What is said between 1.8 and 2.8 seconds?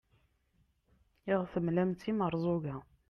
d timerẓuga